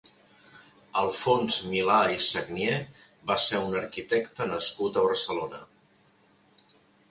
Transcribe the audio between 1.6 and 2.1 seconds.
Milà